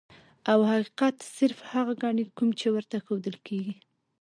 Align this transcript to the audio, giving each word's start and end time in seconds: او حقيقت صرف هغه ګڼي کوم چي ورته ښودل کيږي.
او 0.51 0.59
حقيقت 0.69 1.15
صرف 1.35 1.59
هغه 1.71 1.93
ګڼي 2.03 2.23
کوم 2.37 2.49
چي 2.59 2.67
ورته 2.71 2.95
ښودل 3.05 3.35
کيږي. 3.47 3.75